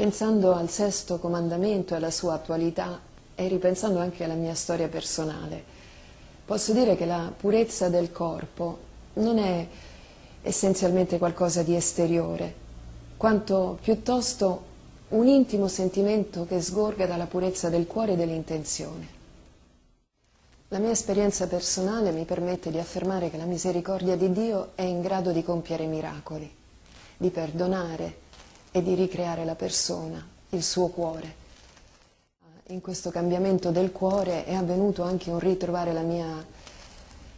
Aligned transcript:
Pensando 0.00 0.54
al 0.54 0.70
sesto 0.70 1.18
comandamento 1.18 1.92
e 1.92 1.98
alla 1.98 2.10
sua 2.10 2.32
attualità 2.32 2.98
e 3.34 3.48
ripensando 3.48 3.98
anche 3.98 4.24
alla 4.24 4.32
mia 4.32 4.54
storia 4.54 4.88
personale, 4.88 5.62
posso 6.42 6.72
dire 6.72 6.96
che 6.96 7.04
la 7.04 7.30
purezza 7.36 7.90
del 7.90 8.10
corpo 8.10 8.78
non 9.14 9.36
è 9.36 9.66
essenzialmente 10.40 11.18
qualcosa 11.18 11.62
di 11.62 11.76
esteriore, 11.76 12.54
quanto 13.18 13.76
piuttosto 13.82 14.62
un 15.10 15.26
intimo 15.26 15.68
sentimento 15.68 16.46
che 16.46 16.62
sgorga 16.62 17.04
dalla 17.04 17.26
purezza 17.26 17.68
del 17.68 17.86
cuore 17.86 18.12
e 18.12 18.16
dell'intenzione. 18.16 19.06
La 20.68 20.78
mia 20.78 20.92
esperienza 20.92 21.46
personale 21.46 22.10
mi 22.10 22.24
permette 22.24 22.70
di 22.70 22.78
affermare 22.78 23.28
che 23.28 23.36
la 23.36 23.44
misericordia 23.44 24.16
di 24.16 24.32
Dio 24.32 24.70
è 24.76 24.82
in 24.82 25.02
grado 25.02 25.30
di 25.30 25.44
compiere 25.44 25.84
miracoli, 25.84 26.50
di 27.18 27.28
perdonare 27.28 28.28
e 28.70 28.82
di 28.82 28.94
ricreare 28.94 29.44
la 29.44 29.54
persona, 29.54 30.24
il 30.50 30.62
suo 30.62 30.88
cuore. 30.88 31.38
In 32.68 32.80
questo 32.80 33.10
cambiamento 33.10 33.70
del 33.70 33.90
cuore 33.90 34.44
è 34.44 34.54
avvenuto 34.54 35.02
anche 35.02 35.30
un 35.30 35.38
ritrovare 35.40 35.92
la 35.92 36.02
mia 36.02 36.44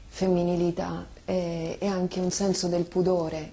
femminilità 0.08 1.06
e, 1.24 1.78
e 1.78 1.86
anche 1.86 2.20
un 2.20 2.30
senso 2.30 2.68
del 2.68 2.84
pudore 2.84 3.52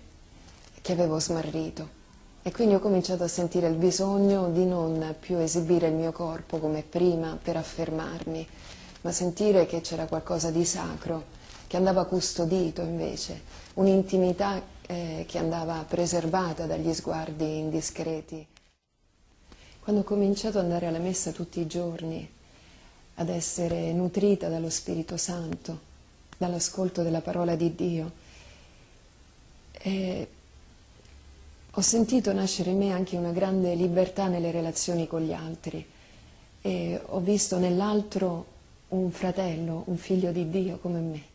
che 0.81 0.91
avevo 0.91 1.19
smarrito. 1.19 1.97
E 2.41 2.51
quindi 2.51 2.73
ho 2.73 2.79
cominciato 2.79 3.23
a 3.23 3.27
sentire 3.27 3.67
il 3.67 3.75
bisogno 3.75 4.49
di 4.49 4.65
non 4.65 5.15
più 5.19 5.37
esibire 5.37 5.87
il 5.87 5.93
mio 5.93 6.11
corpo 6.11 6.57
come 6.57 6.83
prima 6.83 7.37
per 7.41 7.57
affermarmi, 7.57 8.47
ma 9.01 9.11
sentire 9.11 9.65
che 9.65 9.81
c'era 9.81 10.05
qualcosa 10.05 10.49
di 10.51 10.65
sacro 10.65 11.37
che 11.67 11.77
andava 11.77 12.05
custodito 12.05 12.81
invece, 12.81 13.41
un'intimità 13.75 14.59
eh, 14.91 15.25
che 15.27 15.37
andava 15.37 15.85
preservata 15.87 16.65
dagli 16.65 16.91
sguardi 16.95 17.59
indiscreti. 17.59 18.43
Quando 19.79 20.01
ho 20.01 20.03
cominciato 20.03 20.57
ad 20.57 20.63
andare 20.63 20.87
alla 20.87 20.97
messa 20.97 21.31
tutti 21.31 21.59
i 21.59 21.67
giorni, 21.67 22.27
ad 23.15 23.29
essere 23.29 23.93
nutrita 23.93 24.49
dallo 24.49 24.71
Spirito 24.71 25.15
Santo, 25.15 25.79
dall'ascolto 26.37 27.03
della 27.03 27.21
parola 27.21 27.55
di 27.55 27.75
Dio, 27.75 28.11
eh, 29.73 30.27
ho 31.71 31.81
sentito 31.81 32.33
nascere 32.33 32.71
in 32.71 32.79
me 32.79 32.91
anche 32.91 33.15
una 33.15 33.31
grande 33.31 33.75
libertà 33.75 34.27
nelle 34.27 34.49
relazioni 34.49 35.05
con 35.05 35.21
gli 35.21 35.33
altri 35.33 35.85
e 36.61 36.99
ho 37.05 37.19
visto 37.19 37.59
nell'altro 37.59 38.45
un 38.89 39.11
fratello, 39.11 39.83
un 39.85 39.97
figlio 39.97 40.31
di 40.31 40.49
Dio 40.49 40.79
come 40.79 40.99
me. 40.99 41.28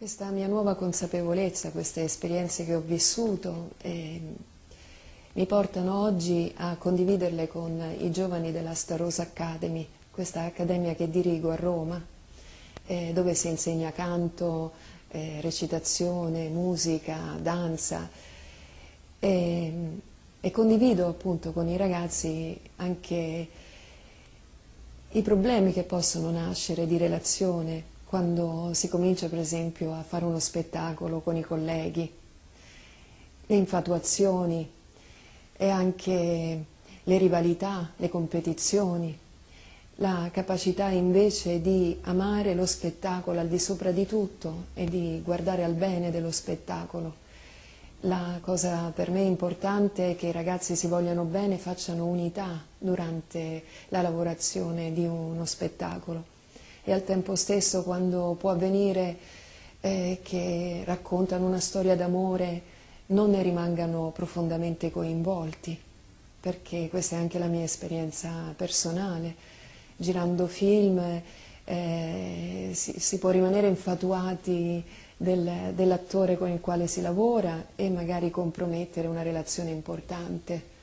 Questa 0.00 0.30
mia 0.30 0.46
nuova 0.46 0.76
consapevolezza, 0.76 1.72
queste 1.72 2.04
esperienze 2.04 2.64
che 2.64 2.76
ho 2.76 2.80
vissuto 2.80 3.70
eh, 3.78 4.20
mi 5.32 5.44
portano 5.44 6.02
oggi 6.02 6.54
a 6.58 6.76
condividerle 6.76 7.48
con 7.48 7.82
i 7.98 8.08
giovani 8.12 8.52
della 8.52 8.74
Starosa 8.74 9.22
Academy, 9.22 9.84
questa 10.12 10.42
accademia 10.42 10.94
che 10.94 11.10
dirigo 11.10 11.50
a 11.50 11.56
Roma, 11.56 12.00
eh, 12.86 13.10
dove 13.12 13.34
si 13.34 13.48
insegna 13.48 13.90
canto, 13.90 14.70
eh, 15.08 15.40
recitazione, 15.40 16.46
musica, 16.46 17.36
danza. 17.42 18.08
E, 19.18 19.72
e 20.38 20.50
condivido 20.52 21.08
appunto 21.08 21.50
con 21.50 21.66
i 21.66 21.76
ragazzi 21.76 22.56
anche 22.76 23.48
i 25.10 25.22
problemi 25.22 25.72
che 25.72 25.82
possono 25.82 26.30
nascere 26.30 26.86
di 26.86 26.96
relazione 26.98 27.96
quando 28.08 28.70
si 28.72 28.88
comincia 28.88 29.28
per 29.28 29.38
esempio 29.38 29.92
a 29.92 30.02
fare 30.02 30.24
uno 30.24 30.38
spettacolo 30.38 31.20
con 31.20 31.36
i 31.36 31.42
colleghi, 31.42 32.10
le 33.46 33.54
infatuazioni 33.54 34.66
e 35.54 35.68
anche 35.68 36.64
le 37.02 37.18
rivalità, 37.18 37.90
le 37.96 38.08
competizioni, 38.08 39.16
la 39.96 40.30
capacità 40.32 40.88
invece 40.88 41.60
di 41.60 41.98
amare 42.02 42.54
lo 42.54 42.64
spettacolo 42.64 43.40
al 43.40 43.48
di 43.48 43.58
sopra 43.58 43.90
di 43.90 44.06
tutto 44.06 44.68
e 44.72 44.86
di 44.86 45.20
guardare 45.22 45.62
al 45.62 45.74
bene 45.74 46.10
dello 46.10 46.30
spettacolo. 46.30 47.26
La 48.02 48.38
cosa 48.40 48.90
per 48.94 49.10
me 49.10 49.20
importante 49.20 50.12
è 50.12 50.16
che 50.16 50.28
i 50.28 50.32
ragazzi 50.32 50.76
si 50.76 50.86
vogliano 50.86 51.24
bene 51.24 51.56
e 51.56 51.58
facciano 51.58 52.06
unità 52.06 52.64
durante 52.78 53.64
la 53.88 54.00
lavorazione 54.00 54.94
di 54.94 55.04
uno 55.04 55.44
spettacolo 55.44 56.36
e 56.88 56.92
al 56.92 57.04
tempo 57.04 57.36
stesso 57.36 57.82
quando 57.82 58.34
può 58.38 58.48
avvenire 58.48 59.16
eh, 59.80 60.20
che 60.22 60.82
raccontano 60.86 61.46
una 61.46 61.60
storia 61.60 61.94
d'amore 61.94 62.62
non 63.08 63.30
ne 63.30 63.42
rimangano 63.42 64.10
profondamente 64.14 64.90
coinvolti 64.90 65.78
perché 66.40 66.88
questa 66.88 67.16
è 67.16 67.18
anche 67.18 67.38
la 67.38 67.46
mia 67.46 67.62
esperienza 67.62 68.30
personale. 68.56 69.34
Girando 69.96 70.46
film 70.46 71.20
eh, 71.64 72.70
si, 72.72 72.98
si 72.98 73.18
può 73.18 73.28
rimanere 73.28 73.68
infatuati 73.68 74.82
del, 75.14 75.74
dell'attore 75.74 76.38
con 76.38 76.48
il 76.48 76.60
quale 76.60 76.86
si 76.86 77.02
lavora 77.02 77.66
e 77.76 77.90
magari 77.90 78.30
compromettere 78.30 79.08
una 79.08 79.22
relazione 79.22 79.70
importante, 79.70 80.76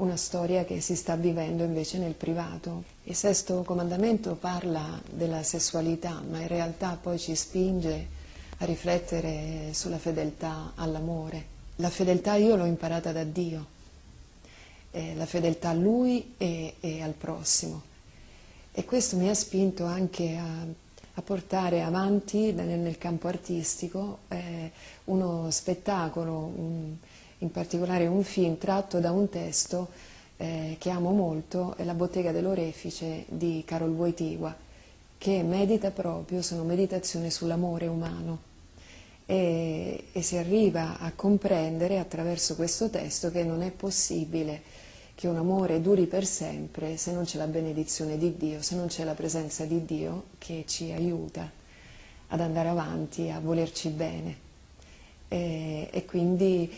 una 0.00 0.16
storia 0.16 0.64
che 0.64 0.80
si 0.80 0.96
sta 0.96 1.16
vivendo 1.16 1.64
invece 1.64 1.98
nel 1.98 2.14
privato. 2.14 2.84
Il 3.04 3.14
sesto 3.14 3.62
comandamento 3.62 4.34
parla 4.34 5.00
della 5.10 5.42
sessualità, 5.42 6.22
ma 6.28 6.40
in 6.40 6.48
realtà 6.48 6.98
poi 7.00 7.18
ci 7.18 7.34
spinge 7.34 8.06
a 8.58 8.64
riflettere 8.64 9.70
sulla 9.72 9.98
fedeltà 9.98 10.72
all'amore. 10.74 11.58
La 11.76 11.90
fedeltà 11.90 12.34
io 12.34 12.56
l'ho 12.56 12.64
imparata 12.64 13.12
da 13.12 13.24
Dio, 13.24 13.66
eh, 14.90 15.14
la 15.14 15.26
fedeltà 15.26 15.70
a 15.70 15.74
Lui 15.74 16.34
e, 16.36 16.74
e 16.80 17.02
al 17.02 17.12
prossimo. 17.12 17.82
E 18.72 18.84
questo 18.84 19.16
mi 19.16 19.28
ha 19.28 19.34
spinto 19.34 19.84
anche 19.84 20.36
a 20.36 20.88
a 21.14 21.22
portare 21.22 21.82
avanti 21.82 22.52
nel 22.52 22.96
campo 22.96 23.28
artistico 23.28 24.20
eh, 24.28 24.70
uno 25.04 25.50
spettacolo, 25.50 26.32
un, 26.32 26.96
in 27.40 27.50
particolare 27.50 28.06
un 28.06 28.22
film 28.22 28.58
tratto 28.58 28.98
da 29.00 29.12
un 29.12 29.28
testo 29.28 29.88
eh, 30.36 30.76
che 30.78 30.90
amo 30.90 31.10
molto, 31.10 31.74
è 31.76 31.84
La 31.84 31.94
bottega 31.94 32.32
dell'orefice 32.32 33.24
di 33.28 33.62
Carol 33.66 33.90
Wojtyła, 33.90 34.56
che 35.18 35.42
medita 35.42 35.90
proprio, 35.90 36.40
sono 36.42 36.64
meditazioni 36.64 37.30
sull'amore 37.30 37.86
umano 37.86 38.48
e, 39.26 40.04
e 40.12 40.22
si 40.22 40.36
arriva 40.36 40.98
a 40.98 41.12
comprendere 41.14 41.98
attraverso 41.98 42.56
questo 42.56 42.88
testo 42.90 43.30
che 43.30 43.44
non 43.44 43.62
è 43.62 43.70
possibile 43.70 44.62
che 45.14 45.28
un 45.28 45.36
amore 45.36 45.82
duri 45.82 46.06
per 46.06 46.24
sempre 46.24 46.96
se 46.96 47.12
non 47.12 47.24
c'è 47.24 47.36
la 47.36 47.46
benedizione 47.46 48.16
di 48.16 48.36
Dio, 48.38 48.62
se 48.62 48.74
non 48.74 48.86
c'è 48.86 49.04
la 49.04 49.12
presenza 49.12 49.64
di 49.66 49.84
Dio 49.84 50.24
che 50.38 50.64
ci 50.66 50.90
aiuta 50.90 51.50
ad 52.28 52.40
andare 52.40 52.68
avanti, 52.70 53.28
a 53.28 53.38
volerci 53.40 53.90
bene. 53.90 54.48
E, 55.28 55.88
e 55.90 56.04
quindi 56.06 56.72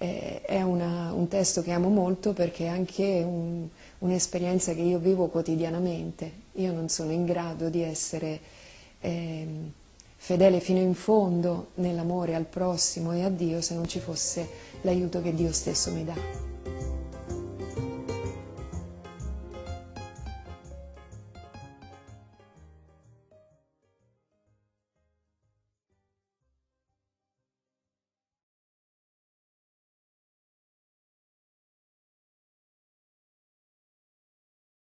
eh, 0.00 0.42
è 0.42 0.62
una, 0.62 1.12
un 1.12 1.26
testo 1.28 1.62
che 1.62 1.72
amo 1.72 1.88
molto 1.88 2.32
perché 2.32 2.66
è 2.66 2.68
anche 2.68 3.26
un'esperienza 3.98 4.70
un 4.70 4.76
che 4.76 4.82
io 4.82 4.98
vivo 4.98 5.26
quotidianamente. 5.26 6.46
Io 6.54 6.72
non 6.72 6.88
sono 6.88 7.10
in 7.10 7.24
grado 7.24 7.68
di 7.68 7.82
essere 7.82 8.40
eh, 9.00 9.46
fedele 10.16 10.60
fino 10.60 10.78
in 10.78 10.94
fondo 10.94 11.68
nell'amore 11.74 12.34
al 12.34 12.44
prossimo 12.44 13.12
e 13.12 13.22
a 13.22 13.28
Dio 13.28 13.60
se 13.60 13.74
non 13.74 13.88
ci 13.88 13.98
fosse 13.98 14.48
l'aiuto 14.82 15.20
che 15.20 15.34
Dio 15.34 15.52
stesso 15.52 15.92
mi 15.92 16.04
dà. 16.04 16.57